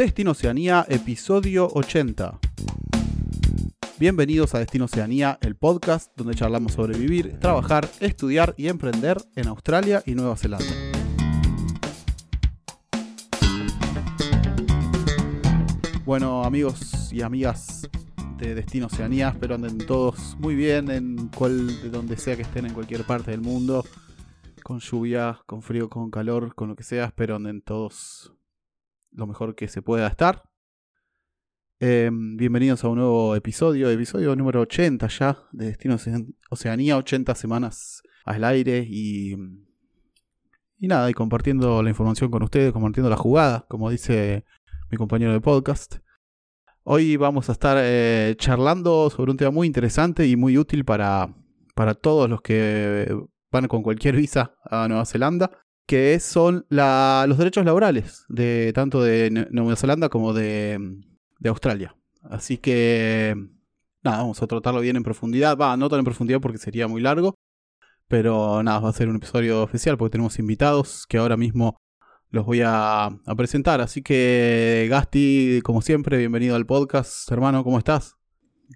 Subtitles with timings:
[0.00, 2.38] Destino Oceanía, episodio 80.
[3.98, 9.48] Bienvenidos a Destino Oceanía, el podcast donde charlamos sobre vivir, trabajar, estudiar y emprender en
[9.48, 10.64] Australia y Nueva Zelanda.
[16.06, 17.86] Bueno, amigos y amigas
[18.38, 22.64] de Destino Oceanía, espero anden todos muy bien en cual, de donde sea que estén
[22.64, 23.84] en cualquier parte del mundo,
[24.62, 28.32] con lluvia, con frío, con calor, con lo que sea, espero anden todos
[29.12, 30.42] lo mejor que se pueda estar.
[31.78, 35.96] Em, bienvenidos a un nuevo episodio, episodio número 80 ya de Destino
[36.50, 39.32] Oceanía, 80 semanas al aire y,
[40.76, 44.44] y nada, y compartiendo la información con ustedes, compartiendo la jugada, como dice
[44.90, 45.96] mi compañero de podcast.
[46.82, 51.34] Hoy vamos a estar eh, charlando sobre un tema muy interesante y muy útil para,
[51.74, 53.14] para todos los que
[53.50, 55.50] van con cualquier visa a Nueva Zelanda,
[55.90, 60.78] que son los derechos laborales de tanto de Nueva Zelanda como de,
[61.40, 61.96] de Australia.
[62.22, 63.34] Así que
[64.04, 65.58] nada, vamos a tratarlo bien en profundidad.
[65.58, 67.34] Va, no tan en profundidad porque sería muy largo.
[68.06, 71.76] Pero nada, va a ser un episodio especial porque tenemos invitados que ahora mismo
[72.28, 73.80] los voy a, presentar.
[73.80, 77.28] Así que, Gasti, como siempre, bienvenido al podcast.
[77.32, 78.16] Hermano, ¿cómo estás?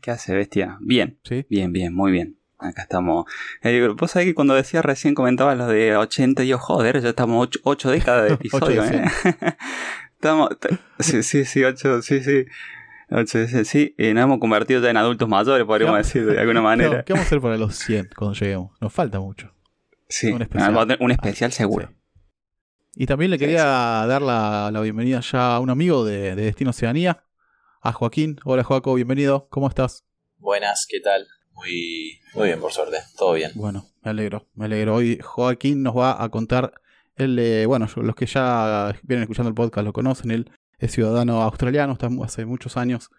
[0.02, 0.78] ¿Qué hace, bestia?
[0.80, 1.20] Bien.
[1.22, 1.46] ¿Sí?
[1.48, 2.40] Bien, bien, muy bien.
[2.64, 3.26] Acá estamos.
[3.62, 7.10] Eh, Vos sabés que cuando decía recién comentabas los de 80 y yo, joder, ya
[7.10, 9.04] estamos 8, décadas de episodio, ¿eh?
[10.14, 10.50] estamos.
[10.98, 12.46] Sí, sí, sí, 8, sí, sí.
[13.10, 17.04] 8, sí, y nos hemos convertido ya en adultos mayores, podríamos decir de alguna manera.
[17.04, 18.72] ¿Qué vamos a hacer para los 100 cuando lleguemos?
[18.80, 19.52] Nos falta mucho.
[20.08, 21.90] Sí, un especial, un especial seguro.
[22.96, 27.24] Y también le quería dar la, bienvenida ya a un amigo de, Destino Oceanía,
[27.82, 28.38] a Joaquín.
[28.44, 29.48] Hola Joaco, bienvenido.
[29.50, 30.04] ¿Cómo estás?
[30.38, 31.26] Buenas, ¿qué tal?
[31.54, 32.98] Muy, muy bien, por suerte.
[33.16, 33.52] Todo bien.
[33.54, 34.96] Bueno, me alegro, me alegro.
[34.96, 36.72] Hoy Joaquín nos va a contar,
[37.16, 41.92] él, bueno, los que ya vienen escuchando el podcast lo conocen, él es ciudadano australiano,
[41.92, 43.10] está hace muchos años.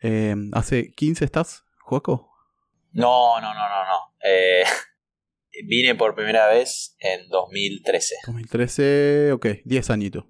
[0.00, 2.30] Eh, ¿Hace 15 estás, Joaco?
[2.92, 4.14] No, no, no, no, no.
[4.24, 4.64] Eh,
[5.66, 8.16] Vine por primera vez en 2013.
[8.26, 10.24] 2013, ok, 10 añitos.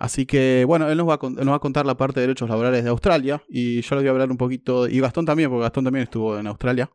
[0.00, 2.48] Así que, bueno, él nos va, a, nos va a contar la parte de derechos
[2.48, 3.42] laborales de Australia.
[3.50, 6.38] Y yo les voy a hablar un poquito, y Gastón también, porque Gastón también estuvo
[6.38, 6.90] en Australia.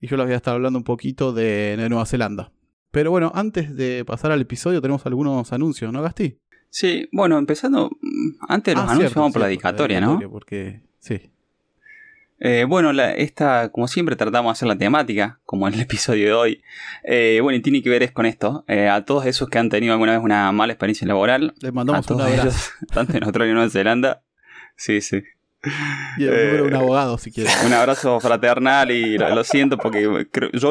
[0.00, 2.50] Y yo les voy a estar hablando un poquito de, Nueva Zelanda.
[2.90, 6.40] Pero bueno, antes de pasar al episodio, tenemos algunos anuncios, ¿no, Gasti?
[6.70, 7.88] Sí, bueno, empezando.
[8.48, 10.18] Antes de los ah, anuncios, vamos por la dedicatoria, ¿no?
[10.28, 11.30] Porque, sí.
[12.46, 16.32] Eh, bueno, esta, como siempre, tratamos de hacer la temática, como en el episodio de
[16.34, 16.62] hoy.
[17.02, 18.66] Eh, bueno, y tiene que ver es con esto.
[18.68, 21.54] Eh, a todos esos que han tenido alguna vez una mala experiencia laboral.
[21.62, 22.72] Les mandamos un abrazo.
[22.92, 24.22] tanto en Australia y Nueva Zelanda.
[24.76, 25.22] Sí, sí.
[26.18, 27.56] Y el número de un abogado, si quieres.
[27.64, 30.18] Un abrazo fraternal y lo, siento porque yo,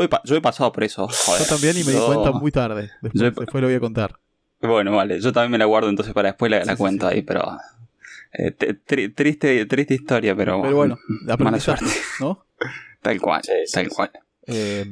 [0.04, 1.08] he, yo he pasado por eso.
[1.10, 2.92] yo también y me di cuenta muy tarde.
[3.02, 4.20] Después, después, lo voy a contar.
[4.62, 5.20] Bueno, vale.
[5.20, 7.58] Yo también me la guardo entonces para después la, cuento ahí, pero
[8.34, 10.98] eh, triste, triste historia, pero, pero bueno,
[11.38, 11.86] mala suerte.
[12.20, 12.46] ¿no?
[13.02, 14.12] tal cual, tal cual.
[14.48, 14.86] Eh,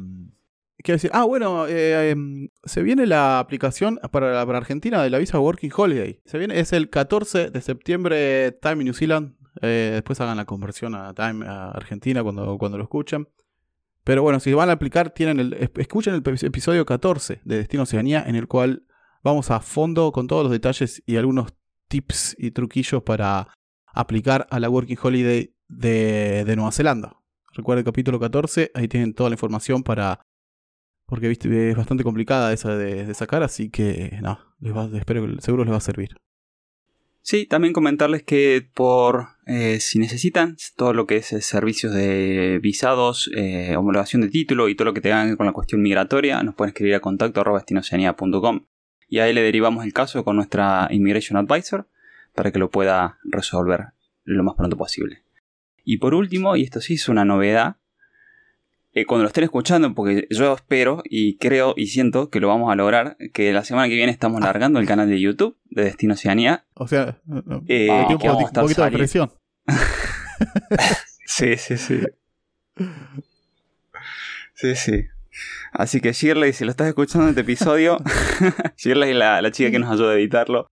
[0.78, 5.18] quiero decir, ah, bueno, eh, em, se viene la aplicación para, para, Argentina de la
[5.18, 6.22] visa Working Holiday.
[6.26, 9.36] Se viene, es el 14 de septiembre, Time New Zealand.
[9.62, 13.28] después hagan la conversión a Time a Argentina cuando, cuando lo escuchen.
[14.04, 18.24] Pero bueno, si van a aplicar, tienen el, escuchen el episodio 14 de Destino Oceanía,
[18.26, 18.84] en el cual
[19.24, 21.54] vamos a fondo con todos los detalles y algunos
[21.92, 23.50] tips y truquillos para
[23.94, 27.18] aplicar a la Working Holiday de, Nueva Zelanda.
[27.54, 30.22] Recuerda el capítulo 14, ahí tienen toda la información para...
[31.06, 34.40] Porque viste, es bastante complicada esa de, sacar, así que no,
[34.94, 36.16] espero que seguro les va a servir.
[37.24, 42.60] Sí, también comentarles que por eh, si necesitan todo lo que es eh, servicios de
[42.64, 46.56] visados, eh, homologación de título y todo lo que tengan con la cuestión migratoria, nos
[46.56, 47.42] pueden escribir a contacto
[49.12, 51.86] y ahí le derivamos el caso con nuestra Immigration Advisor
[52.34, 53.88] para que lo pueda resolver
[54.24, 55.22] lo más pronto posible.
[55.84, 57.76] Y por último, y esto sí es una novedad,
[58.94, 62.72] eh, cuando lo estén escuchando, porque yo espero y creo y siento que lo vamos
[62.72, 66.14] a lograr, que la semana que viene estamos largando el canal de YouTube de Destino
[66.14, 66.64] Oceanía.
[66.76, 67.20] O sea,
[67.68, 69.34] eh, un, poquito de presión.
[71.26, 72.00] sí, sí, sí.
[74.54, 75.06] Sí, sí.
[75.72, 77.98] Así que Shirley, si lo estás escuchando en este episodio,
[78.78, 80.68] Shirley es la, chica que nos ayuda a editarlo.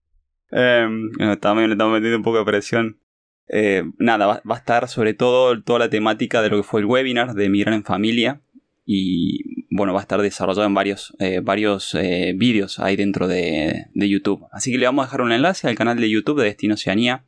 [0.51, 1.09] Em,
[1.39, 2.99] también le estamos metiendo un poco de presión.
[3.47, 6.85] Eh, nada, va, a estar sobre todo toda la temática de lo que fue el
[6.85, 8.41] webinar de Migrar en Familia.
[8.85, 13.85] Y bueno, va a estar desarrollado en varios, eh, varios eh, vídeos ahí dentro de,
[13.93, 14.47] de, YouTube.
[14.51, 17.25] Así que le vamos a dejar un enlace al canal de YouTube de Destino Oceanía.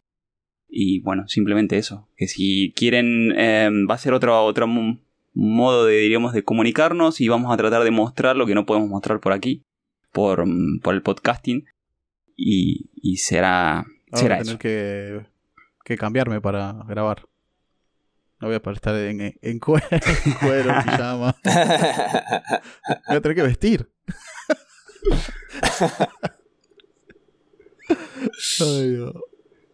[0.68, 2.10] Y bueno, simplemente eso.
[2.16, 4.68] Que si quieren, em, va a ser otro, otro
[5.34, 8.90] modo de, diríamos, de comunicarnos y vamos a tratar de mostrar lo que no podemos
[8.90, 9.64] mostrar por aquí,
[10.12, 10.44] por,
[10.82, 11.66] por el podcasting.
[12.36, 14.60] Y, y será, Ahora Será voy a tener eso.
[14.60, 15.26] que,
[15.86, 17.26] que cambiarme para grabar.
[18.40, 21.36] No voy a poder estar en, en cuero, en cuero, en pijama.
[21.46, 21.52] Me
[23.08, 23.90] voy a tener que vestir.
[28.60, 29.14] Ay, Dios.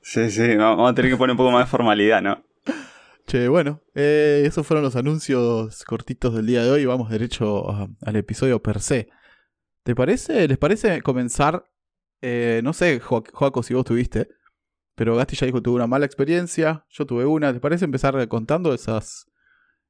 [0.01, 2.43] Sí, sí, vamos a tener que poner un poco más de formalidad, ¿no?
[3.27, 6.85] Che, bueno, eh, esos fueron los anuncios cortitos del día de hoy.
[6.85, 9.09] Vamos derecho a- al episodio per se.
[9.83, 10.47] ¿Te parece?
[10.47, 11.69] ¿Les parece comenzar?
[12.21, 14.27] eh, no sé, Jo- Joaco, si vos tuviste,
[14.95, 16.83] pero Gasti ya dijo que tuvo una mala experiencia.
[16.89, 17.53] Yo tuve una.
[17.53, 19.27] ¿Te parece empezar contando esas,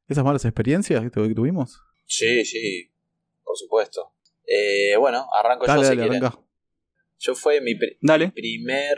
[0.09, 1.79] esas malas experiencias que tu- que tuvimos?
[2.05, 2.91] sí, sí,
[3.45, 4.13] por supuesto.
[4.45, 6.39] Eh, bueno, arranco Dale, yo dale, arranca.
[7.19, 8.31] Yo fue mi Dale.
[8.31, 8.97] primer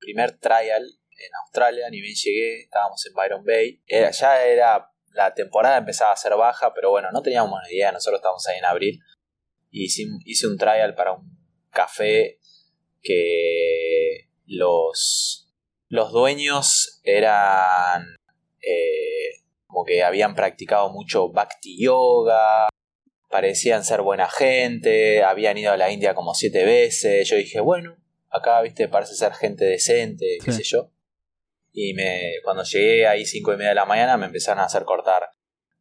[0.00, 0.82] primer trial
[1.26, 3.82] en Australia, ni bien llegué, estábamos en Byron Bay.
[3.86, 7.92] Era, ya era, la temporada empezaba a ser baja, pero bueno, no teníamos ni idea,
[7.92, 9.00] nosotros estábamos ahí en abril.
[9.70, 11.30] Y hice, hice un trial para un
[11.70, 12.38] café
[13.02, 15.50] que los,
[15.88, 18.16] los dueños eran
[18.60, 22.68] eh, como que habían practicado mucho bhakti yoga,
[23.30, 27.28] parecían ser buena gente, habían ido a la India como siete veces.
[27.28, 27.96] Yo dije, bueno,
[28.30, 30.58] acá, viste, parece ser gente decente, qué Sí.
[30.58, 30.90] sé yo.
[31.72, 34.84] Y me, cuando llegué ahí cinco y media de la mañana me empezaron a hacer
[34.84, 35.22] cortar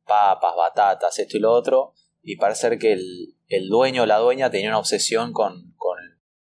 [0.06, 1.94] papas, batatas, esto y lo otro.
[2.22, 5.98] Y parece ser que el, el dueño o la dueña tenía una obsesión con, con,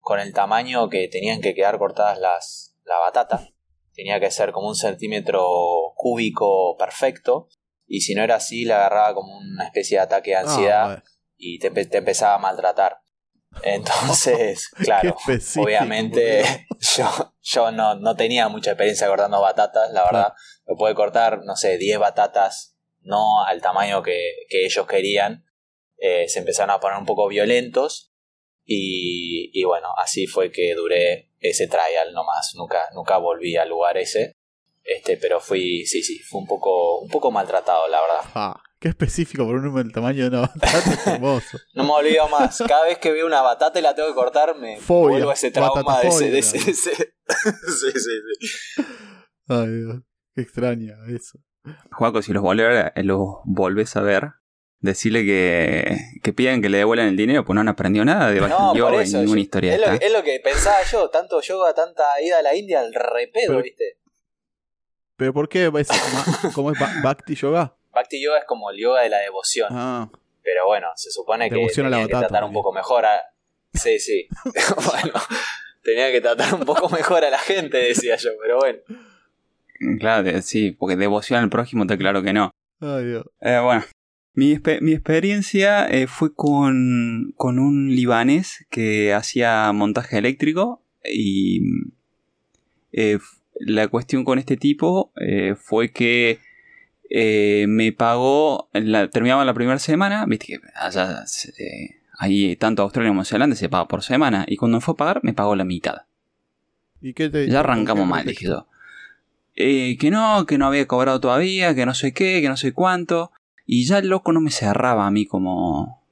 [0.01, 3.51] con el tamaño que tenían que quedar cortadas las, la batata.
[3.93, 5.45] Tenía que ser como un centímetro
[5.97, 7.49] cúbico perfecto.
[7.87, 10.87] Y si no era así, le agarraba como una especie de ataque de ansiedad Ah,
[10.87, 11.03] bueno.
[11.37, 11.69] y te
[11.99, 13.01] empezaba a maltratar.
[13.63, 15.17] Entonces, claro,
[15.59, 16.67] obviamente
[16.97, 20.33] yo, yo no, no tenía mucha experiencia cortando batatas, la verdad.
[20.67, 25.45] Me puede cortar, no sé, 10 batatas, no al tamaño que, que ellos querían.
[25.99, 28.13] Eh, se empezaron a poner un poco violentos
[28.65, 32.53] y, y bueno, así fue que duré ese trial nomás.
[32.55, 34.33] Nunca, nunca volví al lugar ese.
[34.83, 38.31] Este, pero fui, sí, sí, fue un poco, un poco maltratado, la verdad.
[38.35, 40.79] Ah, qué específico por un número del tamaño de una batata.
[40.79, 41.59] es hermoso.
[41.75, 42.63] No me olvido más.
[42.69, 45.35] Cada vez que veo una batata y la tengo que cortar, me Fobia, vuelvo a
[45.35, 46.71] ese trauma de ese, de ese, batatafobia.
[46.71, 47.13] de ese-
[47.69, 48.11] sí, sí,
[48.77, 48.83] sí.
[49.49, 50.03] Ay, Dios.
[50.35, 51.39] Qué extraña eso.
[51.93, 54.31] Juaco, si los, volver- los volvés a ver,
[54.81, 58.41] decirle que, que pidan que le devuelvan el dinero, pues no han aprendido nada de
[58.41, 59.17] No, eso.
[59.17, 59.99] y ninguna historia es, lo, esta.
[59.99, 61.09] que- es lo que pensaba yo.
[61.11, 63.99] Tanto yoga, tanta ida a la India, al repedo, Pero- ¿viste?
[65.17, 65.73] ¿Pero por qué?
[66.55, 67.75] ¿Cómo es Bhakti Yoga?
[67.97, 69.69] Bhakti yoga es como el yoga de la devoción.
[69.73, 70.09] Ah,
[70.43, 73.07] Pero bueno, se supone que Devoción a la tenía que batata tratar un poco mejor
[73.07, 73.23] a.
[73.73, 74.29] Sí, sí.
[74.77, 75.13] bueno,
[75.83, 78.79] tenía que tratar un poco mejor a la gente, decía yo, pero bueno.
[79.99, 82.51] Claro, sí, porque devoción al prójimo está claro que no.
[82.81, 83.25] ay, Dios.
[83.41, 83.85] Eh, bueno,
[84.35, 91.61] mi, mi experiencia eh, fue con, con un libanés que hacía montaje eléctrico y
[92.93, 93.19] eh,
[93.59, 96.39] la cuestión con este tipo eh, fue que
[97.11, 101.25] eh, me pagó, la, terminaba la primera semana, viste que allá
[101.59, 104.95] eh, ahí tanto Australia como Nueva Zelanda se paga por semana y cuando me fue
[104.95, 106.03] a pagar me pagó la mitad.
[107.01, 108.67] ¿Y qué te, Ya arrancamos qué mal, dije yo.
[109.55, 112.73] Eh, que no, que no había cobrado todavía, que no sé qué, que no sé
[112.73, 113.31] cuánto.
[113.65, 116.03] Y ya el loco no me cerraba a mí como...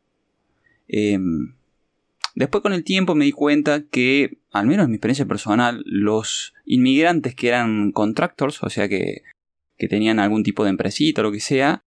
[0.89, 1.55] em,
[2.35, 6.55] después con el tiempo me di cuenta que, al menos en mi experiencia personal, los
[6.65, 9.23] inmigrantes que eran contractors, o sea que,
[9.77, 11.85] que tenían algún tipo de empresita o lo que sea,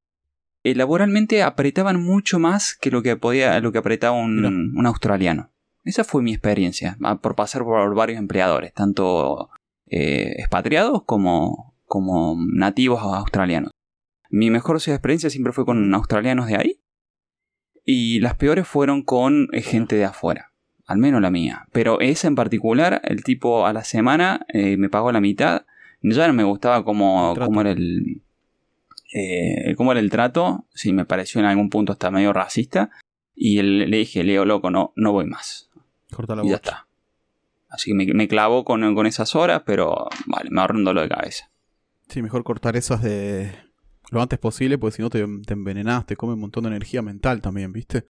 [0.64, 5.52] eh, laboralmente apretaban mucho más que lo que podía, lo que apretaba un, un australiano.
[5.84, 9.50] Esa fue mi experiencia, ah, por pasar por varios empleadores, tanto
[9.90, 13.72] eh, expatriados como, como nativos australianos.
[14.30, 16.82] Mi mejor experiencia siempre fue con australianos de ahí.
[17.86, 20.52] Y las peores fueron con eh, gente de afuera.
[20.86, 21.68] Al menos la mía.
[21.72, 25.66] Pero esa en particular, el tipo a la semana eh, me pagó la mitad.
[26.02, 28.22] Ya no me gustaba cómo, cómo era el.
[29.14, 30.66] eh, cómo era el trato.
[30.74, 32.92] Sí, me pareció en algún punto hasta medio racista.
[33.36, 35.70] Y le dije, Leo, loco, no, no voy más.
[36.12, 36.88] Corta la y ya está.
[37.70, 41.04] Así que me, me clavo con, con esas horas, pero vale, me ahorro un dolor
[41.04, 41.52] de cabeza.
[42.08, 43.52] Sí, mejor cortar esas de
[44.10, 47.02] lo antes posible, porque si no te, te envenenás, te come un montón de energía
[47.02, 48.08] mental también, ¿viste?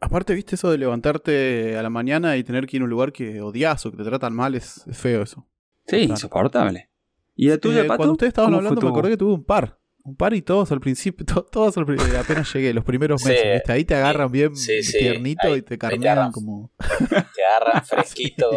[0.00, 3.12] Aparte, ¿viste eso de levantarte a la mañana y tener que ir a un lugar
[3.12, 4.54] que odias o que te tratan mal?
[4.54, 5.46] Es, es feo eso.
[5.86, 6.12] Sí, Claro.
[6.12, 6.88] insoportable.
[7.34, 7.96] ¿Y la tuya, Eh, Pato?
[7.98, 9.78] cuando ustedes estaban ¿Cómo fue hablando, me acordé que tuve un par.
[10.04, 13.28] Un par y todos al principio, to- todos al pri- apenas llegué, los primeros Sí,
[13.28, 13.72] meses, ¿viste?
[13.72, 16.70] Ahí te agarran bien sí, tiernito ahí- y te carnean como...
[17.34, 18.50] Te agarran fresquito.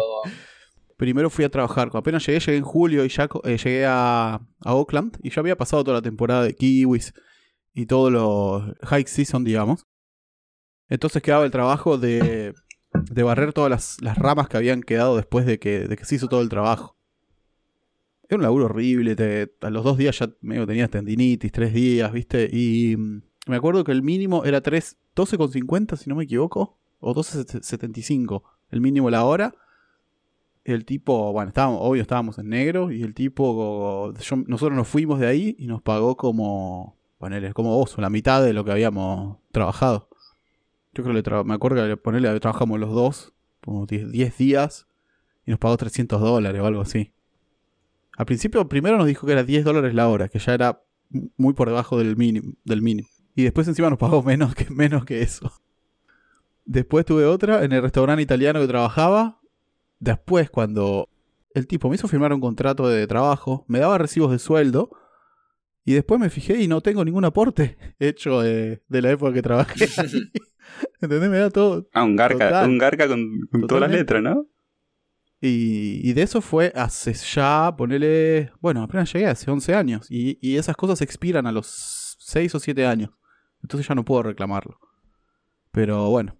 [0.96, 1.90] Primero fui a trabajar.
[1.92, 5.18] Apenas llegué, llegué en julio y ya eh, llegué a, a Oakland.
[5.22, 7.12] Y ya había pasado toda la temporada de Kiwis
[7.74, 9.86] y todo lo high season, digamos.
[10.88, 12.54] Entonces quedaba el trabajo de
[12.92, 16.14] de barrer todas las, las ramas que habían quedado después de que, de que se
[16.14, 16.95] hizo todo el trabajo.
[18.28, 22.12] Era un laburo horrible, te- a los dos días ya medio tenías tendinitis, tres días,
[22.12, 22.48] ¿viste?
[22.52, 27.14] Y mm, me acuerdo que el mínimo era 3, 12,50 si no me equivoco, o
[27.14, 29.54] 12,75, el mínimo la hora.
[30.64, 35.20] El tipo, bueno, estábamos, obvio estábamos en negro y el tipo, yo- nosotros nos fuimos
[35.20, 39.38] de ahí y nos pagó como, ponele, como vos, la mitad de lo que habíamos
[39.52, 40.08] trabajado.
[40.92, 43.32] Yo creo que tra- me acuerdo que le- ponele, trabajamos los dos,
[43.64, 44.88] como 10 10 días
[45.46, 47.12] y nos pagó 300 dólares o algo así.
[48.16, 50.82] Al principio, primero nos dijo que era 10 dólares la hora, que ya era
[51.36, 52.54] muy por debajo del mínimo.
[52.64, 53.08] Del mínimo.
[53.34, 55.52] Y después encima nos pagó menos que, menos que eso.
[56.64, 59.40] Después tuve otra en el restaurante italiano que trabajaba.
[60.00, 61.08] Después, cuando
[61.54, 64.90] el tipo me hizo firmar un contrato de trabajo, me daba recibos de sueldo.
[65.84, 69.42] Y después me fijé y no tengo ningún aporte hecho de, de la época que
[69.42, 69.86] trabajé.
[71.00, 71.30] ¿Entendés?
[71.30, 71.86] Me da todo.
[71.92, 72.68] Ah, un garca, Total.
[72.68, 73.20] un garca con,
[73.52, 73.98] con todas las Totalmente.
[73.98, 74.46] letras, ¿no?
[75.46, 80.06] Y, y de eso fue hace ya, ponele, bueno, apenas llegué, hace 11 años.
[80.10, 83.10] Y, y esas cosas expiran a los 6 o 7 años.
[83.62, 84.78] Entonces ya no puedo reclamarlo.
[85.72, 86.36] Pero bueno,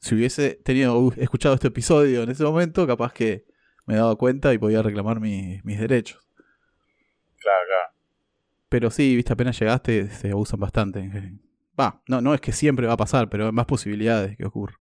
[0.00, 3.44] si hubiese tenido uh, escuchado este episodio en ese momento, capaz que
[3.86, 6.20] me daba cuenta y podía reclamar mi- mis derechos.
[7.38, 7.94] Claro, claro.
[8.68, 11.10] Pero sí, viste, apenas llegaste, se abusan bastante.
[11.78, 14.80] Va, no, no es que siempre va a pasar, pero hay más posibilidades que ocurra.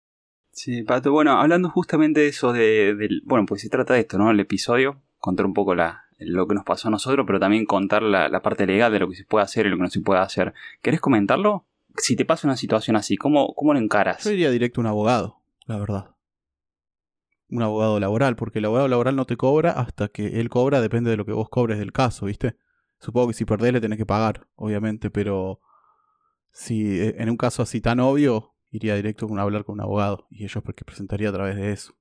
[0.58, 4.32] Sí, Pato, bueno, hablando justamente de eso, de, bueno, pues se trata de esto, ¿no?
[4.32, 8.02] El episodio, contar un poco la, lo que nos pasó a nosotros, pero también contar
[8.02, 10.02] la, la parte legal de lo que se puede hacer y lo que no se
[10.02, 10.56] puede hacer.
[10.82, 11.68] ¿Querés comentarlo?
[11.98, 14.24] Si te pasa una situación así, ¿cómo, cómo lo encaras?
[14.24, 16.16] Yo iría directo un abogado, la verdad.
[17.50, 21.12] Un abogado laboral, porque el abogado laboral no te cobra hasta que él cobra, depende
[21.12, 22.58] de lo que vos cobres del caso, ¿viste?
[23.00, 25.62] Supongo que si perdés le tenés que pagar, obviamente, pero
[26.52, 30.26] si eh, en un caso así tan obvio, iría directo con hablar con un abogado
[30.30, 31.94] y ellos porque presentaría a través de eso.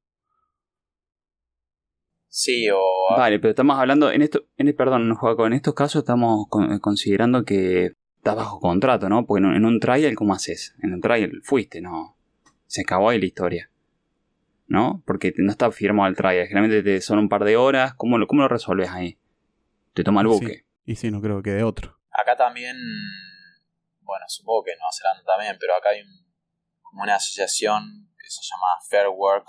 [2.29, 2.79] Sí, o.
[3.17, 7.45] Vale, pero estamos hablando, en esto, en, perdón, Joaco, en estos casos estamos con- considerando
[7.45, 9.25] que estás bajo contrato, ¿no?
[9.27, 10.75] Porque en, un- en un trial, ¿cómo haces?
[10.83, 12.17] En un trial fuiste, ¿no?
[12.67, 13.71] Se acabó ahí la historia.
[14.69, 15.01] ¿No?
[15.07, 18.27] Porque no está firmado el trial, generalmente te son un par de horas, ¿cómo lo,
[18.27, 19.17] cómo lo resolves ahí?
[19.95, 20.35] Te toma el Sí.
[20.35, 20.65] buque.
[20.85, 22.01] Y sí, no creo que quede otro.
[22.11, 22.77] Acá también.
[24.01, 26.26] Bueno, supongo que Nueva Zelanda también, pero acá hay un-
[26.97, 29.47] como una asociación que se llama Fair Work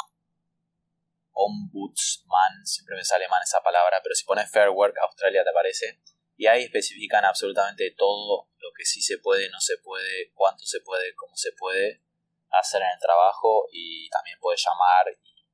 [1.31, 2.65] Ombudsman.
[2.65, 6.01] Siempre me sale mal esa palabra, pero si pones Fair Work Australia te aparece.
[6.35, 10.81] Y ahí especifican absolutamente todo lo que sí se puede, no se puede, cuánto se
[10.81, 12.03] puede, cómo se puede
[12.51, 15.45] hacer en el trabajo y también puedes llamar y,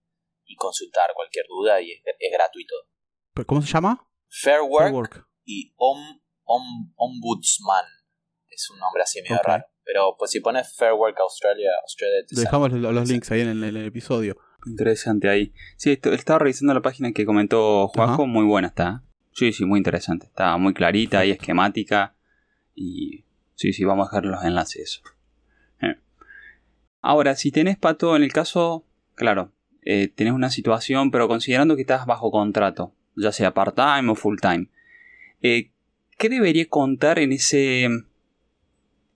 [0.45, 2.75] y consultar cualquier duda y es, es gratuito.
[3.35, 4.03] ¿Pero ¿Cómo se llama?
[4.29, 5.27] Fair Work, Fair Work.
[5.45, 7.85] y Om, Om- Ombudsman.
[8.49, 9.65] Es un nombre así medio raro.
[9.85, 12.45] Pero pues si pones Fair Work Australia, Australia te sale.
[12.45, 14.37] Dejamos los los links ahí en el, en el episodio.
[14.65, 15.53] Interesante ahí.
[15.75, 18.25] Sí, esto- estaba revisando la página que comentó Juanjo, Ajá.
[18.25, 19.03] muy buena está.
[19.33, 20.27] Sí, sí, muy interesante.
[20.27, 22.15] Está muy clarita y esquemática.
[22.75, 23.25] Y
[23.55, 25.01] sí, sí, vamos a dejar los enlaces.
[25.81, 25.97] Eh.
[27.01, 28.85] Ahora, si tenés pato, en el caso,
[29.15, 34.15] claro, eh, tenés una situación, pero considerando que estás bajo contrato, ya sea part-time o
[34.15, 34.69] full-time,
[35.41, 35.71] eh,
[36.17, 37.89] ¿qué debería contar en ese,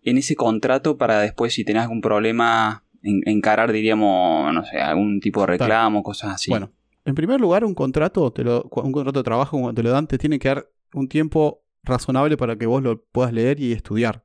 [0.04, 5.20] en ese contrato para después, si tenés algún problema, en- encarar, diríamos, no sé, algún
[5.20, 6.51] tipo de reclamo, cosas así?
[6.51, 6.72] Bueno,
[7.06, 10.08] en primer lugar, un contrato, te lo, un contrato de trabajo, cuando te lo dan,
[10.08, 14.24] te tiene que dar un tiempo razonable para que vos lo puedas leer y estudiar.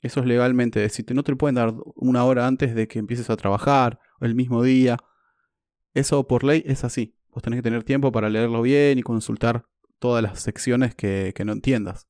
[0.00, 0.84] Eso es legalmente.
[0.84, 3.98] Es decir, no te lo pueden dar una hora antes de que empieces a trabajar,
[4.20, 4.96] o el mismo día.
[5.94, 7.14] Eso por ley es así.
[7.32, 9.64] Vos tenés que tener tiempo para leerlo bien y consultar
[9.98, 12.06] todas las secciones que, que no entiendas.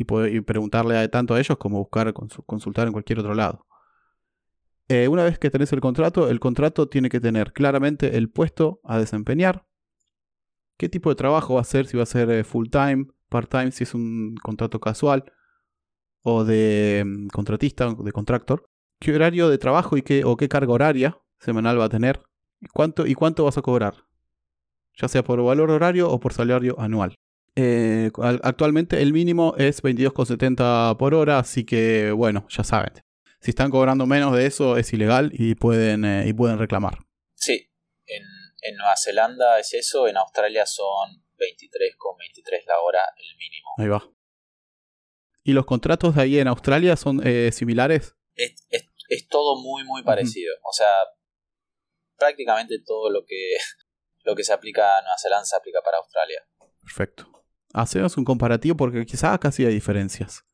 [0.00, 3.66] Y, poder- preguntarle a- tanto a ellos como buscar consu- consultar en cualquier otro lado.
[4.88, 8.80] Eh, una vez que tenés el contrato, el contrato tiene que tener claramente el puesto
[8.82, 9.64] a desempeñar,
[10.78, 13.50] qué tipo de trabajo va a ser, si va a ser eh, full time, part
[13.50, 15.24] time, si es un contrato casual
[16.22, 18.64] o de mm, contratista, de contractor,
[19.00, 22.22] qué horario de trabajo y qué, o qué carga horaria semanal va a tener,
[22.60, 23.94] y cuánto, y cuánto vas a cobrar,
[24.96, 27.14] ya sea por valor horario o por salario anual.
[27.56, 32.92] Eh, al- actualmente el mínimo es 22,70 por hora, así que bueno, ya saben.
[33.40, 36.98] Si están cobrando menos de eso es ilegal y pueden, eh, y pueden reclamar.
[37.34, 37.70] Sí,
[38.06, 38.22] en,
[38.62, 43.68] en Nueva Zelanda es eso, en Australia son 23,23 la hora el mínimo.
[43.78, 44.08] Ahí va.
[45.42, 48.14] ¿Y los contratos de ahí en Australia son eh, similares?
[48.34, 50.54] Es, es, es todo muy, muy parecido.
[50.62, 50.92] O sea,
[52.18, 53.54] prácticamente todo lo que,
[54.24, 56.44] lo que se aplica a Nueva Zelanda se aplica para Australia.
[56.82, 57.29] Perfecto.
[57.72, 60.44] Hacemos un comparativo porque quizás acá sí hay diferencias.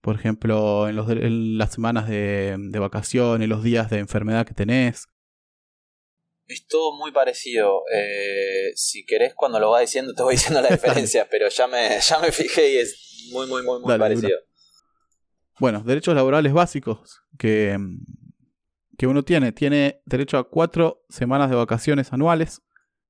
[0.00, 4.46] Por ejemplo, en, los de- en las semanas de, de vacaciones, los días de enfermedad
[4.46, 5.06] que tenés.
[6.46, 7.82] Es todo muy parecido.
[7.94, 11.98] Eh, si querés, cuando lo vas diciendo, te voy diciendo la diferencia, pero ya me,
[12.00, 14.38] ya me fijé y es muy, muy, muy, muy Dale, parecido.
[15.58, 17.78] Bueno, derechos laborales básicos que,
[18.98, 19.52] que uno tiene.
[19.52, 22.60] Tiene derecho a cuatro semanas de vacaciones anuales.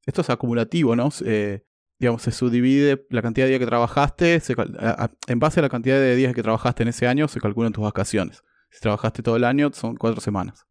[0.04, 1.08] Esto es acumulativo, ¿no?
[1.24, 1.64] Eh,
[2.02, 4.40] digamos, se subdivide la cantidad de días que trabajaste.
[4.40, 7.06] se cal- a- a- en base a la cantidad de días que trabajaste en ese
[7.06, 8.42] año, se calculan tus vacaciones.
[8.70, 10.66] Si trabajaste todo el año, son cuatro semanas.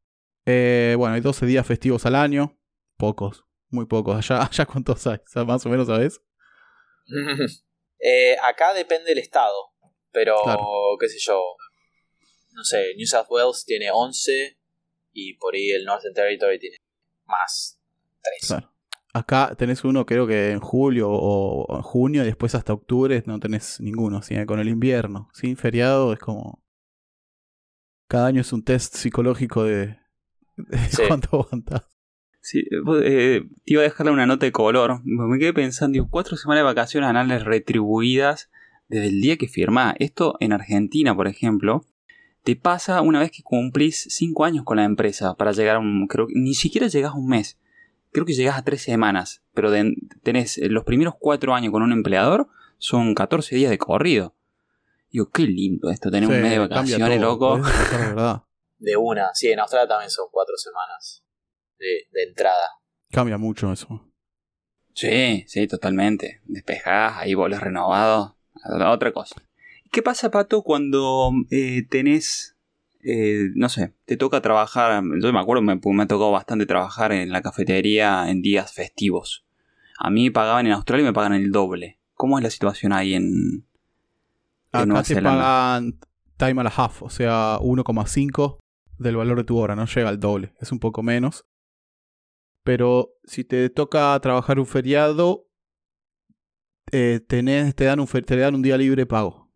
[0.45, 2.57] Eh, bueno, hay 12 días festivos al año.
[2.97, 4.15] Pocos, muy pocos.
[4.17, 5.17] Allá, allá ¿cuántos hay?
[5.17, 6.21] O sea, más o menos, ¿sabes?
[8.03, 9.55] Eh, acá depende del estado,
[10.11, 10.65] pero Claro.
[10.99, 11.39] qué sé yo.
[12.51, 14.57] No sé, New South Wales tiene 11
[15.13, 16.77] y por ahí el Northern Territory tiene
[17.25, 17.79] más.
[18.23, 18.47] 3.
[18.47, 18.73] Claro.
[19.13, 23.39] Acá tenés uno, creo que en julio o en junio, y después hasta octubre no
[23.39, 24.21] tenés ninguno.
[24.21, 24.35] ¿sí?
[24.45, 26.63] Con el invierno, sin feriado, es como.
[28.07, 29.97] Cada año es un test psicológico de,
[30.57, 31.03] de Sí.
[31.07, 31.83] cuánto aguantás.
[32.41, 35.01] Sí, vos, eh, te iba a dejarle una nota de color.
[35.03, 38.49] Me quedé pensando, digo, cuatro semanas de vacaciones anuales retribuidas
[38.87, 39.95] desde el día que firmás.
[39.99, 41.85] Esto en Argentina, por ejemplo,
[42.43, 46.07] te pasa una vez que cumplís cinco años con la empresa para llegar a un...
[46.07, 47.59] Creo que ni siquiera llegás a un mes.
[48.11, 49.41] Creo que llegás a tres semanas.
[49.53, 53.77] Pero de- tenés eh, los primeros cuatro años con un empleador, son 14 días de
[53.77, 54.35] corrido.
[55.11, 57.57] Digo, qué lindo esto, tener Sí, un mes de vacaciones, todo, loco.
[57.57, 58.43] de verdad.
[58.79, 59.29] De una.
[59.33, 61.23] Sí, en Australia también son 4 semanas
[61.77, 62.63] de, de entrada.
[63.11, 64.11] Cambia mucho eso.
[64.95, 66.41] Sí, sí, totalmente.
[66.45, 68.37] Despejás, ahí volés renovado.
[68.63, 69.35] a Otra cosa.
[69.91, 72.55] ¿Qué pasa, Pato, cuando eh, tenés,
[73.03, 75.03] eh, no sé, te toca trabajar?
[75.21, 79.45] Yo me acuerdo, me, me ha tocado bastante trabajar en la cafetería en días festivos.
[79.99, 81.99] A mí me pagaban en Australia y me pagan el doble.
[82.15, 83.65] ¿Cómo es la situación ahí en,
[84.73, 85.41] en Nueva Acá te Zelanda?
[85.41, 85.99] pagan
[86.37, 88.57] time and a half, o sea, 1,5
[88.97, 91.45] del valor de tu hora, no llega al doble, es un poco menos.
[92.63, 95.47] Pero si te toca trabajar un feriado,
[96.91, 99.49] eh, tenés, te, dan un, te dan un día libre pago.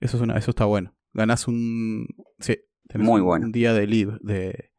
[0.00, 0.95] Eso, es una, eso está bueno.
[1.16, 2.06] Ganás un.
[2.38, 2.56] Sí,
[2.88, 3.46] tenés Muy bueno.
[3.46, 4.18] un día de libre.
[4.20, 4.70] De,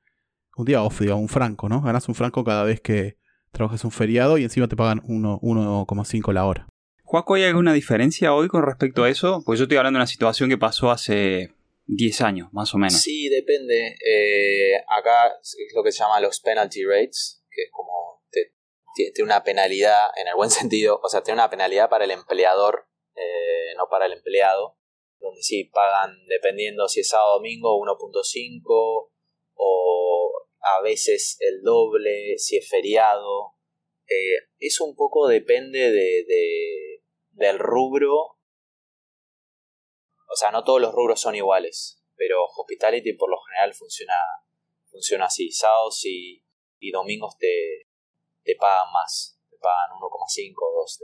[0.56, 1.82] un día off, digamos, un franco, ¿no?
[1.82, 3.18] Ganás un franco cada vez que
[3.52, 6.68] trabajas un feriado y encima te pagan uno- 1,5 la hora.
[7.04, 9.42] Juaco, ¿hay alguna diferencia hoy con respecto a eso?
[9.46, 11.54] Pues yo estoy hablando de una situación que pasó hace
[11.86, 13.02] 10 años, más o menos.
[13.02, 13.96] Sí, depende.
[14.06, 18.22] Eh, acá es lo que se llama los penalty rates, que es como
[18.96, 22.88] tiene una penalidad en el buen sentido, o sea, tiene una penalidad para el empleador,
[23.16, 24.77] eh, no para el empleado,
[25.20, 29.12] donde sí pagan dependiendo si es sábado o domingo 1.5
[29.56, 33.56] o a veces el doble si es feriado.
[34.08, 38.38] Eh, eso un poco depende de, de- del rubro
[40.30, 44.14] o sea, no todos los rubros son iguales, pero hospitality por lo general funciona,
[44.90, 45.52] funciona así.
[45.52, 46.44] Sábados y,
[46.80, 47.88] y domingos te,
[48.44, 51.00] te pagan más, te pagan 1,5 o 2.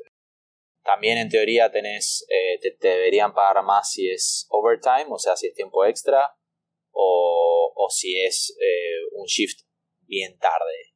[0.84, 5.36] También en teoría tenés, eh, te, te deberían pagar más si es overtime, o sea,
[5.38, 6.36] si es tiempo extra,
[6.92, 9.62] o, o si es eh, un shift
[10.02, 10.94] bien tarde.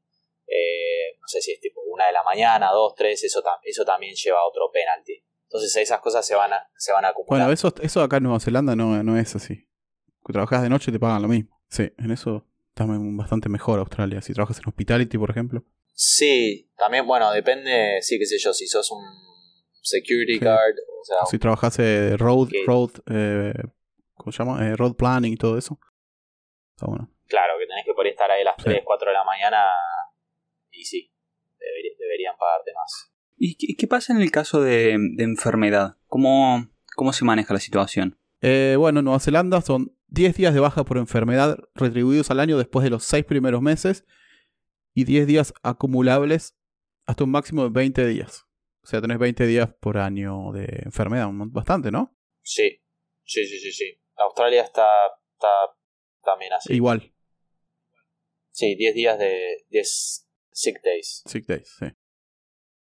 [0.47, 3.83] Eh, no sé si es tipo una de la mañana, dos, tres, eso, tam- eso
[3.85, 5.23] también lleva a otro penalty.
[5.43, 7.39] Entonces esas cosas se van a, se van a acumular.
[7.39, 9.55] Bueno, eso, eso acá en Nueva Zelanda no, no es así.
[10.25, 11.57] Que trabajas de noche te pagan lo mismo.
[11.69, 14.21] Sí, en eso está bastante mejor Australia.
[14.21, 15.63] Si trabajas en hospitality, por ejemplo.
[15.93, 19.01] Sí, también, bueno, depende, sí, qué sé yo, si sos un
[19.89, 20.39] security Sí.
[20.39, 23.53] guard, o sea, Si trabajas eh, road, que- road, eh,
[24.15, 24.65] ¿cómo se llama?
[24.67, 25.79] Eh, road planning y todo eso.
[26.75, 27.11] Está bueno.
[27.27, 28.63] claro, que tenés que por ahí estar ahí a las Sí.
[28.65, 29.57] 3, 4 de la mañana
[30.71, 31.11] y sí,
[31.99, 33.11] deberían pagarte más.
[33.35, 35.97] ¿Y qué, qué pasa en el caso de, de enfermedad?
[36.07, 38.17] ¿Cómo, ¿Cómo se maneja la situación?
[38.41, 42.57] Eh, bueno, en Nueva Zelanda son 10 días de baja por enfermedad retribuidos al año
[42.57, 44.05] después de los 6 primeros meses
[44.93, 46.55] y 10 días acumulables
[47.05, 48.46] hasta un máximo de 20 días.
[48.87, 52.15] O sea, tenés 20 días por año de enfermedad, bastante, ¿no?
[52.41, 52.81] Sí,
[53.25, 54.01] sí, sí, sí, sí.
[54.15, 54.87] Australia está,
[55.33, 55.49] está
[56.23, 56.73] también así.
[56.73, 57.11] Igual,
[58.51, 61.21] Sí, 10 días de 10 sick days.
[61.25, 61.85] sick days, sí.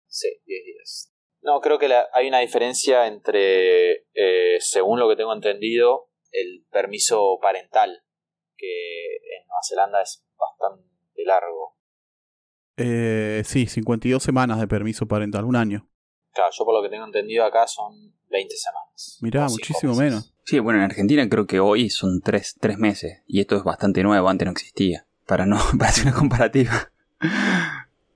[0.06, 1.10] Sí, 10 días.
[1.40, 6.66] No, creo que la- hay una diferencia entre, eh, según lo que tengo entendido, el
[6.70, 8.04] permiso parental,
[8.58, 8.66] que
[9.16, 11.78] en Nueva Zelanda es bastante largo.
[12.76, 15.88] Eh, sí, 52 semanas de permiso parental, un año.
[16.34, 19.18] Claro, yo por lo que tengo entendido acá son 20 semanas.
[19.22, 20.04] Mirá, muchísimo meses.
[20.12, 20.34] menos.
[20.44, 23.22] Sí, bueno, en Argentina creo que hoy son tres, tres meses.
[23.26, 25.06] Y esto es bastante nuevo, antes no existía.
[25.26, 26.90] Para no para hacer una comparativa.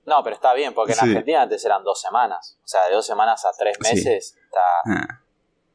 [0.05, 1.05] No, pero está bien, porque en Sí.
[1.05, 2.57] Argentina antes eran dos semanas.
[2.63, 3.95] O sea, de dos semanas a tres Sí.
[3.95, 5.21] meses está Ah,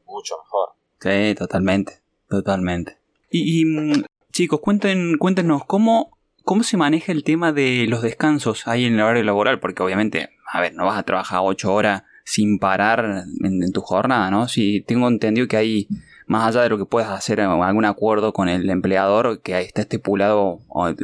[0.05, 0.69] mucho mejor.
[0.99, 2.01] sí, totalmente.
[2.29, 2.97] Totalmente.
[3.29, 8.67] Y, y, mm, chicos, cuenten, cuéntenos, ¿cómo, ¿Cómo se maneja el tema de los descansos
[8.67, 9.59] ahí en el horario laboral?
[9.59, 14.31] Porque obviamente, a ver, no vas a trabajar ocho horas sin parar en, tu jornada,
[14.31, 14.47] ¿no?
[14.47, 15.87] Si tengo entendido que hay,
[16.25, 19.81] más allá de lo que puedas hacer algún acuerdo con el empleador, que ahí está
[19.81, 20.59] estipulado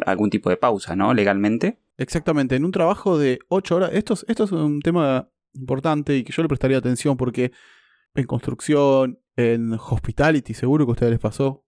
[0.06, 1.14] algún tipo de pausa, ¿no?
[1.14, 1.78] Legalmente.
[1.98, 6.24] Exactamente, en un trabajo de ocho horas, esto es, esto es un tema importante y
[6.24, 7.52] que yo le prestaría atención porque
[8.16, 11.64] en construcción, en hospitality, seguro que a ustedes les pasó,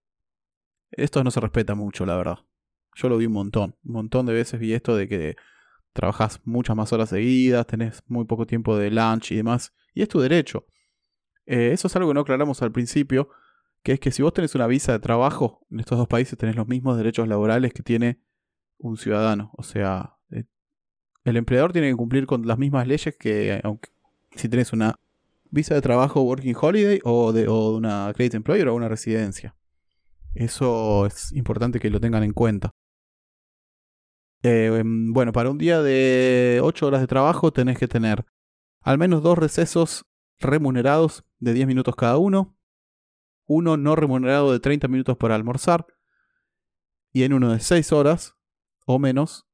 [0.89, 2.39] esto no se respeta mucho, la verdad.
[2.95, 5.35] Yo lo vi un montón, un montón de veces vi esto de que
[5.93, 10.09] trabajas muchas más horas seguidas, tenés muy poco tiempo de lunch y demás, y es
[10.09, 10.65] tu derecho.
[11.45, 13.29] Eh, eso es algo que no aclaramos al principio,
[13.83, 16.55] que es que si vos tenés una visa de trabajo en estos dos países tenés
[16.55, 18.19] los mismos derechos laborales que tiene
[18.77, 19.51] un ciudadano.
[19.57, 20.45] O sea, eh,
[21.25, 23.89] el empleador tiene que cumplir con las mismas leyes que aunque
[24.35, 24.99] si tenés una
[25.51, 29.55] visa de trabajo Working Holiday o de, una Credit Employer o una residencia.
[30.33, 32.71] Eso es importante que lo tengan en cuenta.
[34.43, 38.25] Eh, em, bueno, para un día de 8 horas de trabajo tenés que tener
[38.81, 40.05] al menos dos recesos
[40.39, 42.57] remunerados de 10 minutos cada uno,
[43.45, 45.87] uno no remunerado de 30 minutos para almorzar,
[47.13, 48.35] y en uno de 6 horas
[48.85, 49.47] o menos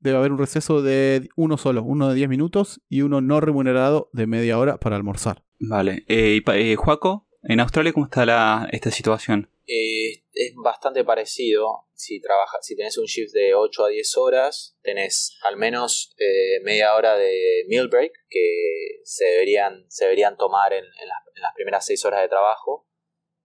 [0.00, 4.10] debe haber un receso de uno solo, uno de 10 minutos y uno no remunerado
[4.12, 5.42] de media hora para almorzar.
[5.58, 9.48] Vale, eh, eh Juaco, en Australia, ¿cómo está la, esta situación?
[9.66, 11.86] Eh, es bastante parecido.
[11.94, 16.60] Si trabajas, si tenés un shift de 8 a 10 horas, tenés al menos eh,
[16.62, 22.04] media hora de meal break que se deberían, se deberían tomar en, las, primeras 6
[22.04, 22.86] horas de trabajo.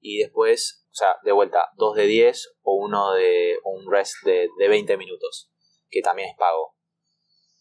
[0.02, 4.48] Y después, o sea, de vuelta, 2 de 10 o uno de un rest de,
[4.58, 5.52] de 20 minutos,
[5.90, 6.76] que también es pago.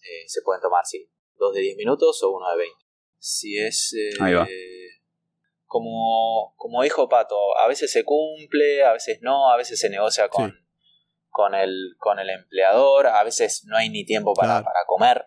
[0.02, 2.76] Eh, se pueden tomar, sí, 2 de 10 minutos o uno de 20.
[3.18, 3.94] Si es.
[4.20, 4.46] Ahí va
[5.68, 10.28] como, como dijo Pato, a veces se cumple, a veces no, a veces se negocia
[10.28, 10.52] con,
[11.28, 15.26] con, el, con el empleador, a veces no hay ni tiempo para, para comer.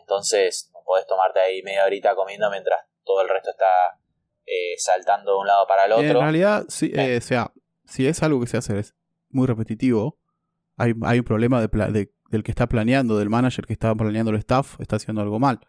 [0.00, 3.98] Entonces, no podés tomarte ahí media horita comiendo mientras todo el resto está
[4.46, 6.04] eh, saltando de un lado para el otro.
[6.04, 7.52] En realidad, sí, eh, sea,
[7.84, 8.94] si es algo que se hace es
[9.30, 10.18] muy repetitivo,
[10.76, 14.38] hay, hay un problema de, del que está planeando, del manager que está planeando el
[14.38, 15.60] staff, está haciendo algo mal.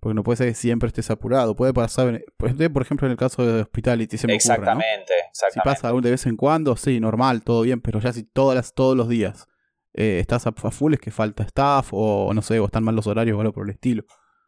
[0.00, 1.56] Porque no puede ser que siempre estés apurado.
[1.56, 2.50] Puede pasar, por
[2.82, 4.18] ejemplo, en el caso de Hospitality.
[4.18, 7.80] Se me exactamente, Si pasa de vez en cuando, sí, normal, todo bien.
[7.80, 9.46] Pero ya si todas las, todos los días
[9.94, 13.06] eh, estás a, full, es que falta staff o no sé, o están mal los
[13.06, 14.04] horarios o algo por el estilo.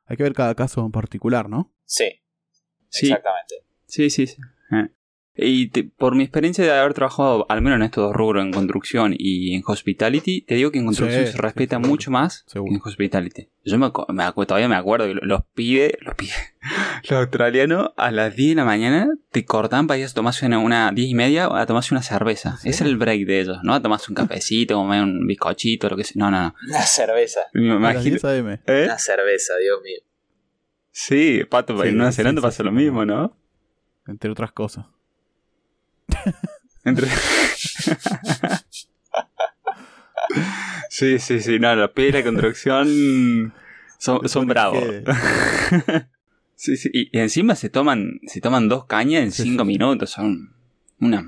[0.06, 1.72] Hay que ver cada caso en particular, ¿no?
[1.84, 2.22] Sí.
[2.90, 3.56] Exactamente.
[3.86, 4.36] Sí, sí, sí.
[4.72, 4.88] Eh.
[5.40, 9.14] Y por mi experiencia de haber trabajado al menos en estos dos rubros, en construcción
[9.16, 13.48] y en hospitality, te digo que en construcción se respeta mucho más que en hospitality.
[13.64, 13.92] Yo me,
[14.46, 16.34] todavía me acuerdo que los pibes, los pibes,
[17.08, 20.58] los australianos a las 10 de la mañana te cortan para ir a tomarse una,
[20.58, 22.56] una 10 y media a tomarse una cerveza.
[22.62, 23.74] Ese es el break de ellos, ¿no?
[23.74, 26.14] A tomarse un cafecito, comer un bizcochito, lo que sea.
[26.16, 26.54] No, no, no.
[26.68, 27.42] Una cerveza.
[27.52, 28.18] Me imagino.
[28.66, 28.84] ¿Eh?
[28.86, 30.00] Una cerveza, Dios mío.
[30.90, 33.36] Sí, Pato, para ir a cenar pasa lo mismo, ¿no?
[34.08, 34.86] Entre otras cosas.
[36.84, 37.06] Entre...
[40.88, 43.52] sí, sí, sí, no, la piedra de construcción
[43.98, 44.82] son, son bravos.
[46.54, 50.54] sí, sí, y, encima se toman, se toman dos cañas en cinco minutos, son
[51.00, 51.26] una,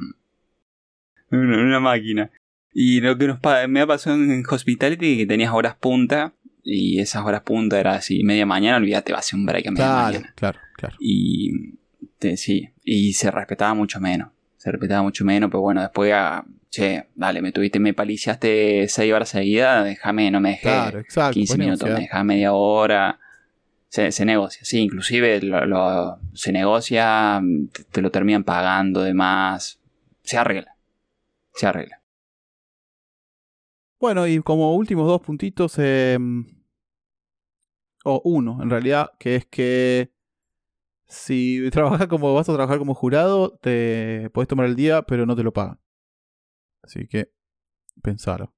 [1.30, 2.30] una, máquina.
[2.72, 3.38] Y lo que nos
[3.68, 8.22] me ha pasado en Hospitality que tenías horas punta y esas horas punta era así
[8.22, 10.32] media mañana, olvídate, va a ser un break a media claro, mañana.
[10.36, 10.96] Claro, claro.
[11.00, 11.74] Y
[12.36, 17.06] sí, y se respetaba mucho menos se respetaba mucho menos, pero bueno, después, ah, che,
[17.14, 21.88] dale, me tuviste, me paliciaste 6 horas seguidas, déjame, no me dejé claro, 15 minutos,
[21.88, 23.18] me dejás media hora.
[23.88, 27.40] Se, se, negocia, sí, inclusive lo, se negocia,
[27.90, 29.80] te, lo terminan pagando de más,
[30.24, 30.76] se arregla,
[31.54, 32.02] se arregla.
[33.98, 36.44] Bueno, y como últimos dos puntitos, em,
[38.04, 40.10] o uno en realidad, que es que
[41.10, 45.36] si trabajas como vas a trabajar como jurado, te puedes tomar el día, pero no
[45.36, 45.78] te lo pagan.
[46.82, 47.30] Así que
[48.02, 48.52] pensalo.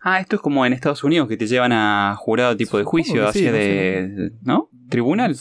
[0.00, 3.26] Ah, esto es como en Estados Unidos que te llevan a jurado tipo de juicio,
[3.26, 4.68] así de, ¿no?
[4.88, 5.36] ¿Tribunal?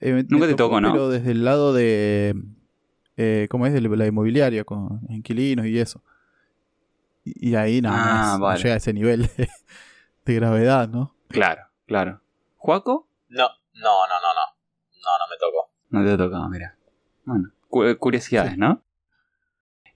[0.00, 0.92] Eh, Nunca te tocó, ¿no?
[0.92, 2.34] Pero desde el lado de
[3.16, 3.72] eh, ¿cómo es?
[3.72, 6.02] De la inmobiliaria con inquilinos y eso.
[7.22, 9.48] Y, ahí nada ah, no llega a ese nivel de,
[10.24, 11.14] de gravedad, ¿no?
[11.28, 12.22] Claro, claro.
[12.56, 13.08] ¿Juaco?
[13.28, 14.60] No, no, no, no, no.
[15.02, 15.59] No, no me tocó.
[15.90, 16.76] No te ha tocado, mira.
[17.24, 18.82] Bueno, curiosidades, ¿no?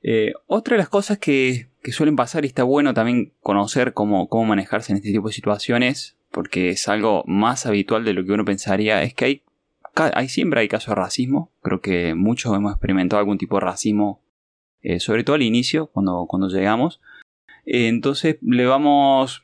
[0.03, 4.45] Eh, otra de las cosas que, suelen pasar y está bueno también conocer cómo, cómo
[4.45, 8.45] manejarse en este tipo de situaciones, porque es algo más habitual de lo que uno
[8.45, 9.43] pensaría, es que hay,
[9.95, 11.51] hay siempre hay casos de racismo.
[11.63, 14.21] Creo que muchos hemos experimentado algún tipo de racismo,
[14.83, 17.01] eh, sobre todo al inicio, cuando, cuando llegamos.
[17.65, 19.43] Eh, entonces le vamos...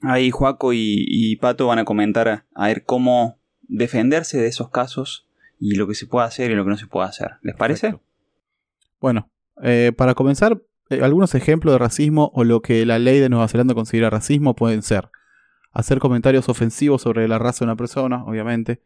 [0.00, 5.27] Ahí Juaco y, Pato van a comentar a ver cómo defenderse de esos casos
[5.58, 7.32] y lo que se puede hacer y lo que no se puede hacer.
[7.42, 7.98] ¿Les parece?
[9.00, 9.30] Bueno,
[9.62, 13.48] eh, para comenzar, eh, algunos ejemplos de racismo o lo que la ley de Nueva
[13.48, 15.10] Zelanda considera racismo pueden ser
[15.72, 18.82] hacer comentarios ofensivos sobre la raza de una persona, obviamente,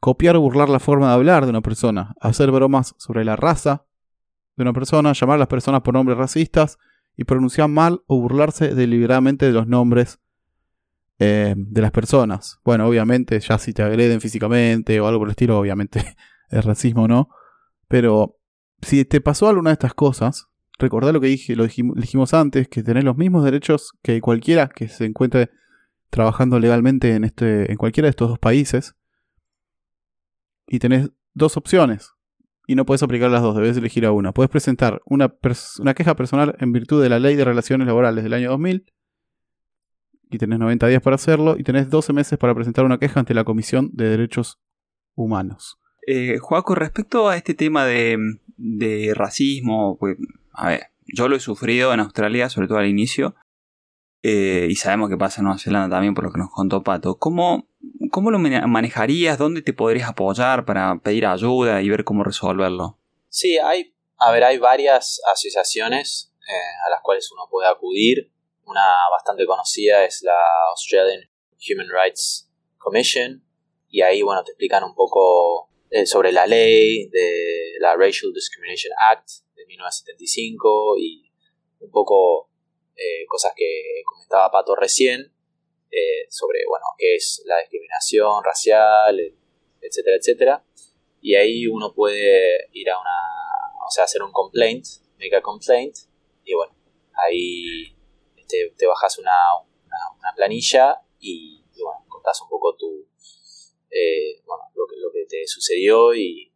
[0.00, 3.86] copiar o burlar la forma de hablar de una persona, hacer bromas sobre la raza
[4.56, 6.78] de una persona, llamar a las personas por nombres racistas
[7.16, 10.20] y pronunciar mal o burlarse deliberadamente de los nombres
[11.18, 12.58] eh, de las personas.
[12.64, 16.16] Bueno, obviamente, ya si te agreden físicamente o algo por el estilo, obviamente
[16.50, 17.28] es racismo, ¿no?
[17.88, 18.38] Pero
[18.82, 20.48] si te pasó alguna de estas cosas,
[20.78, 24.88] recordá lo que dije, lo dijimos antes, que tenés los mismos derechos que cualquiera que
[24.88, 25.50] se encuentre
[26.10, 28.94] trabajando legalmente en, este, en cualquiera de estos dos países.
[30.68, 32.12] Y tenés dos opciones
[32.66, 34.32] y no puedes aplicar las dos, debes elegir a una.
[34.32, 35.32] Puedes presentar una,
[35.78, 38.84] una, queja personal en virtud de la Ley de Relaciones Laborales del año 2000
[40.30, 43.34] y tenés 90 días para hacerlo y tenés 12 meses para presentar una queja ante
[43.34, 44.58] la Comisión de Derechos
[45.14, 45.78] Humanos.
[46.06, 48.18] Eh, Joaco, respecto a este tema de,
[48.56, 50.16] de racismo, pues,
[50.52, 53.34] a ver, yo lo he sufrido en Australia, sobre todo al inicio,
[54.22, 57.16] eh, y sabemos que pasa en Nueva Zelanda también por lo que nos contó Pato.
[57.16, 57.68] ¿Cómo,
[58.10, 59.38] ¿Cómo lo manejarías?
[59.38, 62.98] ¿Dónde te podrías apoyar para pedir ayuda y ver cómo resolverlo?
[63.28, 68.32] Sí, hay, a ver, hay varias asociaciones eh, a las cuales uno puede acudir.
[68.66, 70.36] Una bastante conocida es la
[70.70, 71.20] Australian
[71.70, 73.42] Human Rights Commission
[73.88, 78.92] y ahí, bueno, te explican un poco eh, sobre la ley de la Racial Discrimination
[78.98, 81.30] Act de 1975 y
[81.78, 82.50] un poco
[82.96, 85.32] eh, cosas que comentaba Pato recién,
[85.90, 89.18] eh, sobre, bueno, qué es la discriminación racial,
[89.80, 90.64] etcétera, etcétera.
[91.20, 94.84] Y ahí uno puede ir a una, o sea, hacer un complaint,
[95.18, 95.96] make a complaint,
[96.44, 96.74] y bueno,
[97.14, 97.95] ahí
[98.46, 99.32] te bajas una,
[100.18, 103.06] una, planilla y, bueno, contás un poco tu,
[103.90, 106.52] eh, bueno, lo que, lo que te sucedió y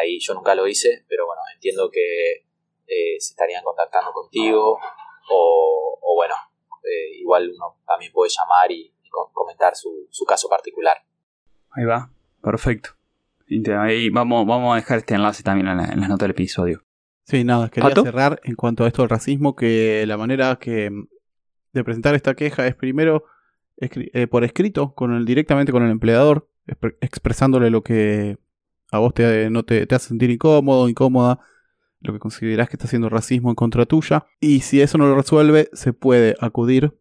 [0.00, 2.46] ahí yo nunca lo hice, pero bueno, entiendo que
[3.20, 4.76] se estarían contactando contigo
[5.30, 6.34] o, bueno,
[6.84, 8.92] eh, igual uno también puede llamar y,
[9.32, 10.96] comentar su, caso particular.
[11.72, 12.10] Ahí va,
[12.42, 12.90] perfecto.
[13.80, 16.84] Ahí vamos, vamos a dejar este enlace también en, las notas del episodio.
[17.24, 20.90] Sí, nada, quería cerrar en cuanto a esto del racismo, que la manera que
[21.72, 23.24] de presentar esta queja es primero
[23.78, 26.48] eh, por escrito, con el, directamente con el empleador,
[27.00, 28.36] expresándole lo que
[28.92, 31.40] a vos te, no te, te hace sentir incómodo, incómoda,
[32.00, 34.26] lo que consideras que está haciendo racismo en contra tuya.
[34.40, 36.94] Y si eso no lo resuelve, se puede acudir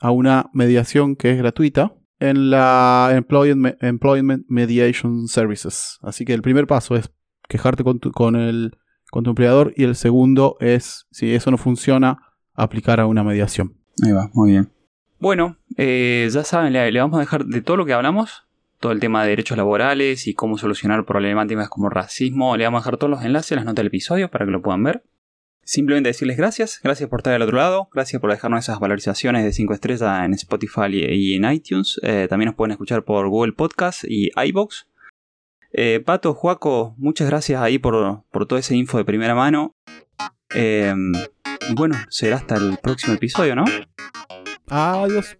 [0.00, 5.98] a una mediación que es gratuita en la Employment, Mediation Services.
[6.02, 7.10] Así que el primer paso es
[7.48, 8.76] quejarte con tu, con el,
[9.10, 12.18] con tu empleador y el segundo es, si eso no funciona,
[12.54, 13.81] aplicar a una mediación.
[14.02, 14.70] Ahí va, muy bien.
[15.18, 18.44] Bueno, eh, ya saben, le, vamos a dejar de todo lo que hablamos
[18.82, 22.56] todo el tema de derechos laborales y cómo solucionar problemáticas como racismo.
[22.56, 24.60] Le vamos a dejar todos los enlaces en las notas del episodio para que lo
[24.60, 25.04] puedan ver.
[25.64, 29.52] Simplemente decirles gracias, gracias por estar al otro lado, gracias por dejarnos esas valorizaciones de
[29.52, 32.00] 5 estrellas en Spotify y en iTunes.
[32.02, 34.88] Eh, también nos pueden escuchar por Google Podcast y iBox.
[35.72, 39.76] Eh, Pato, Juaco, muchas gracias ahí por, por todo ese info de primera mano.
[40.56, 40.92] Eh,
[41.70, 43.64] bueno, será hasta el próximo episodio, ¿no?
[44.68, 45.36] Adiós.